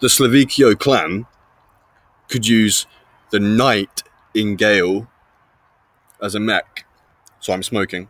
[0.00, 1.26] the Slovakio clan
[2.28, 2.86] could use
[3.30, 4.02] the knight
[4.34, 5.08] in Gale
[6.22, 6.84] as a mech.
[7.40, 8.08] So I'm smoking.